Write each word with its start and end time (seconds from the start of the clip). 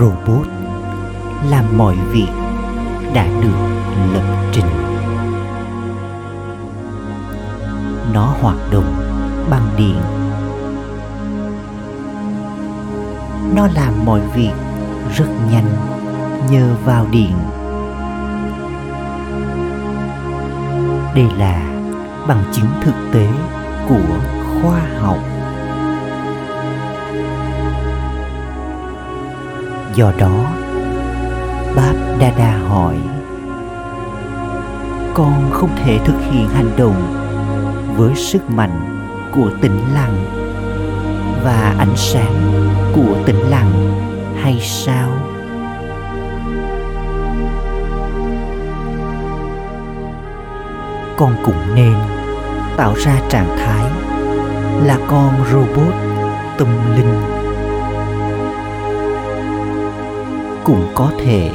robot 0.00 0.46
làm 1.50 1.64
mọi 1.78 1.96
việc 2.10 2.28
đã 3.14 3.26
được 3.42 3.56
lập 4.12 4.22
trình. 4.52 4.66
Nó 8.12 8.34
hoạt 8.40 8.56
động 8.72 8.94
bằng 9.50 9.68
điện. 9.76 10.00
Nó 13.54 13.68
làm 13.74 14.04
mọi 14.04 14.20
việc 14.34 14.52
rất 15.16 15.28
nhanh 15.50 15.66
nhờ 16.50 16.74
vào 16.84 17.06
điện. 17.10 17.32
Đây 21.14 21.26
là 21.38 21.62
bằng 22.28 22.44
chứng 22.52 22.70
thực 22.82 22.94
tế 23.12 23.28
của 23.88 24.18
khoa 24.62 24.80
học. 25.00 25.18
Do 29.94 30.12
đó 30.18 30.44
báp 31.76 31.94
đa 32.20 32.58
hỏi, 32.68 32.96
con 35.14 35.50
không 35.50 35.70
thể 35.84 35.98
thực 36.04 36.20
hiện 36.30 36.48
hành 36.48 36.70
động 36.76 37.02
với 37.96 38.14
sức 38.14 38.50
mạnh 38.50 39.06
của 39.34 39.50
tĩnh 39.62 39.80
lặng 39.94 40.24
và 41.44 41.74
ánh 41.78 41.96
sáng 41.96 42.34
của 42.94 43.16
tĩnh 43.26 43.50
lặng 43.50 43.72
hay 44.42 44.58
sao? 44.60 45.08
Con 51.16 51.36
cũng 51.44 51.74
nên 51.74 51.94
tạo 52.76 52.94
ra 52.94 53.20
trạng 53.28 53.56
thái 53.58 53.90
là 54.84 54.98
con 55.08 55.34
robot 55.52 55.94
tâm 56.58 56.68
linh. 56.96 57.39
Cũng 60.64 60.86
có 60.94 61.10
thể 61.24 61.50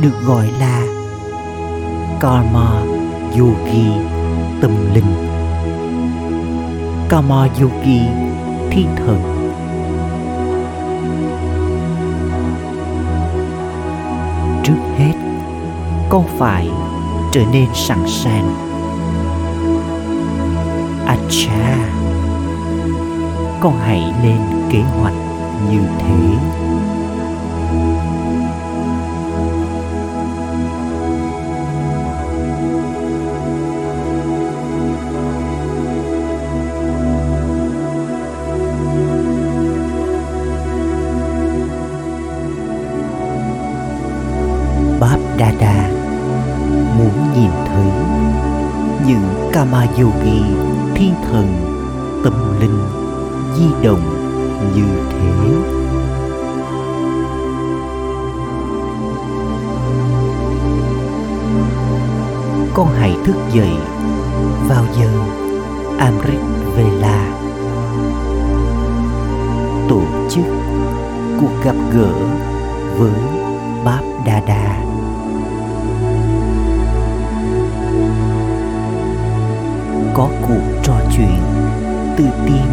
được 0.00 0.12
gọi 0.26 0.50
là 0.60 0.82
karma 2.20 2.70
yogi 3.38 3.86
tâm 4.60 4.70
linh. 4.94 5.14
Karma 7.08 7.48
yogi 7.60 8.00
thiên 8.70 8.88
thần. 8.96 9.40
Trước 14.64 14.74
hết, 14.96 15.12
con 16.08 16.24
phải 16.38 16.68
trở 17.32 17.42
nên 17.52 17.66
sẵn 17.74 17.98
sàng. 18.06 18.54
Acha, 21.06 21.76
con 23.60 23.78
hãy 23.78 24.12
lên 24.22 24.38
kế 24.70 24.80
hoạch 24.80 25.14
như 25.70 25.80
thế. 25.98 26.36
Báp 45.04 45.18
Đa 45.38 45.52
Đa 45.60 45.90
muốn 46.98 47.32
nhìn 47.34 47.50
thấy 47.66 47.84
những 49.06 49.50
Kama 49.52 49.82
Yogi 49.82 50.42
thiên 50.94 51.14
thần 51.30 51.46
tâm 52.24 52.60
linh 52.60 52.78
di 53.56 53.64
động 53.82 54.00
như 54.74 54.84
thế. 55.10 55.30
Con 62.74 62.88
hãy 62.98 63.16
thức 63.24 63.36
dậy 63.52 63.72
vào 64.68 64.84
giờ 65.00 65.08
Amrit 65.98 66.40
Vela. 66.76 67.26
Tổ 69.88 70.02
chức 70.30 70.44
cuộc 71.40 71.64
gặp 71.64 71.76
gỡ 71.92 72.12
với 72.98 73.12
Báp 73.84 74.02
Đa 74.26 74.40
Đa 74.46 74.83
có 80.14 80.28
cuộc 80.48 80.80
trò 80.82 81.00
chuyện 81.16 81.42
từ 82.16 82.24
tim 82.46 82.66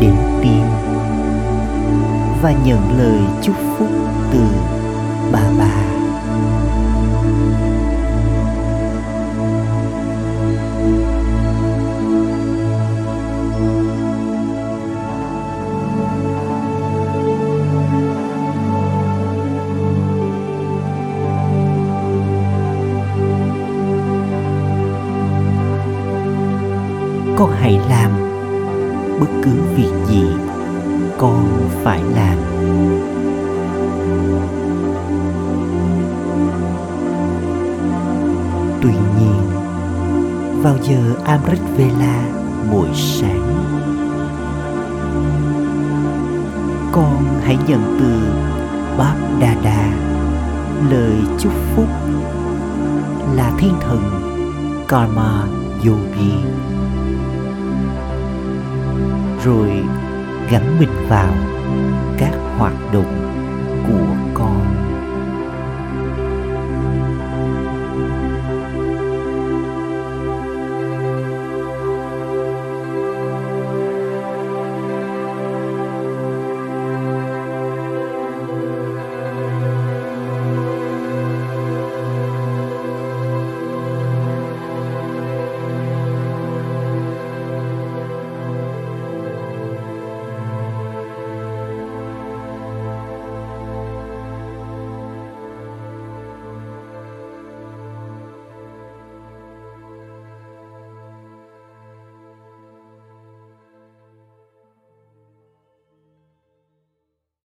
đến 0.00 0.14
tim 0.42 0.62
và 2.42 2.54
nhận 2.64 2.98
lời 2.98 3.20
chúc 3.42 3.56
phúc 3.78 3.88
từ 4.32 4.40
bà 5.32 5.42
bà. 5.58 5.85
Con 27.36 27.50
hãy 27.50 27.80
làm. 27.88 28.10
Bất 29.20 29.26
cứ 29.42 29.50
việc 29.76 29.92
gì 30.08 30.24
con 31.18 31.48
phải 31.82 32.02
làm. 32.14 32.38
Tuy 38.82 38.92
nhiên, 38.92 39.40
vào 40.62 40.76
giờ 40.82 41.14
amrit 41.24 41.60
vela 41.76 42.22
buổi 42.72 42.88
sáng, 42.94 43.42
con 46.92 47.24
hãy 47.42 47.58
nhận 47.68 47.96
từ 48.00 48.12
bác 48.98 49.14
đà 49.40 49.54
đà 49.62 49.92
lời 50.90 51.16
chúc 51.38 51.52
phúc 51.74 51.88
là 53.34 53.52
thiên 53.58 53.74
thần 53.80 54.00
karma 54.88 55.44
yogi 55.84 56.75
rồi 59.44 59.70
gắn 60.50 60.78
mình 60.78 61.08
vào 61.08 61.34
các 62.18 62.32
hoạt 62.58 62.74
động 62.92 63.32
của 63.88 64.25